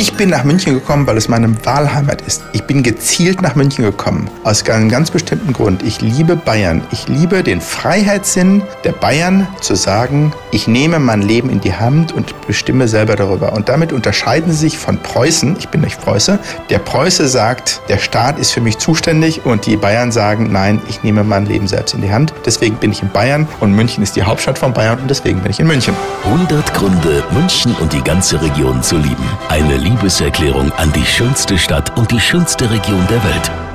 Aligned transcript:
Ich 0.00 0.12
bin 0.12 0.30
nach 0.30 0.44
München 0.44 0.74
gekommen, 0.74 1.08
weil 1.08 1.16
es 1.16 1.28
meine 1.28 1.52
Wahlheimat 1.66 2.22
ist. 2.22 2.44
Ich 2.52 2.62
bin 2.62 2.84
gezielt 2.84 3.42
nach 3.42 3.56
München 3.56 3.84
gekommen, 3.84 4.30
aus 4.44 4.64
einem 4.68 4.88
ganz 4.88 5.10
bestimmten 5.10 5.52
Grund. 5.52 5.82
Ich 5.82 6.00
liebe 6.00 6.36
Bayern. 6.36 6.82
Ich 6.92 7.08
liebe 7.08 7.42
den 7.42 7.60
Freiheitssinn 7.60 8.62
der 8.84 8.92
Bayern 8.92 9.48
zu 9.60 9.74
sagen, 9.74 10.32
ich 10.52 10.68
nehme 10.68 11.00
mein 11.00 11.20
Leben 11.20 11.50
in 11.50 11.60
die 11.60 11.74
Hand 11.74 12.12
und 12.12 12.32
bestimme 12.46 12.86
selber 12.86 13.16
darüber. 13.16 13.54
Und 13.54 13.68
damit 13.68 13.92
unterscheiden 13.92 14.52
sie 14.52 14.58
sich 14.58 14.78
von 14.78 14.98
Preußen. 14.98 15.56
Ich 15.58 15.68
bin 15.68 15.80
nicht 15.80 16.00
Preuße. 16.00 16.38
Der 16.70 16.78
Preuße 16.78 17.26
sagt, 17.26 17.82
der 17.88 17.98
Staat 17.98 18.38
ist 18.38 18.52
für 18.52 18.60
mich 18.60 18.78
zuständig 18.78 19.46
und 19.46 19.66
die 19.66 19.76
Bayern 19.76 20.12
sagen, 20.12 20.50
nein, 20.52 20.80
ich 20.88 21.02
nehme 21.02 21.24
mein 21.24 21.44
Leben 21.44 21.66
selbst 21.66 21.94
in 21.94 22.02
die 22.02 22.12
Hand. 22.12 22.32
Deswegen 22.46 22.76
bin 22.76 22.92
ich 22.92 23.02
in 23.02 23.10
Bayern 23.10 23.48
und 23.58 23.72
München 23.72 24.04
ist 24.04 24.14
die 24.14 24.22
Hauptstadt 24.22 24.60
von 24.60 24.72
Bayern 24.72 25.00
und 25.00 25.10
deswegen 25.10 25.40
bin 25.40 25.50
ich 25.50 25.58
in 25.58 25.66
München. 25.66 25.96
100 26.22 26.72
Gründe, 26.72 27.24
München 27.32 27.74
und 27.80 27.92
die 27.92 28.02
ganze 28.02 28.40
Region 28.40 28.80
zu 28.80 28.96
lieben. 28.96 29.24
Eine 29.48 29.87
Liebeserklärung 29.88 30.70
an 30.72 30.92
die 30.92 31.06
schönste 31.06 31.56
Stadt 31.56 31.96
und 31.96 32.10
die 32.10 32.20
schönste 32.20 32.70
Region 32.70 33.06
der 33.08 33.24
Welt. 33.24 33.67